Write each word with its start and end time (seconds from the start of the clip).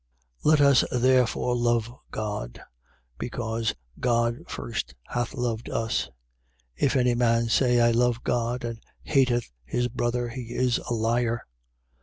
Let 0.43 0.61
us 0.61 0.83
therefore 0.91 1.55
love 1.55 1.87
God: 2.09 2.59
because 3.19 3.75
God 3.99 4.39
first 4.49 4.95
hath 5.05 5.35
loved 5.35 5.69
us. 5.69 6.07
4:20. 6.79 6.85
If 6.85 6.95
any 6.95 7.13
man 7.13 7.49
say: 7.49 7.79
I 7.79 7.91
love 7.91 8.23
God, 8.23 8.63
and 8.65 8.81
hateth 9.03 9.51
his 9.63 9.89
brother; 9.89 10.29
he 10.29 10.55
is 10.55 10.79
a 10.89 10.95
liar. 10.95 11.45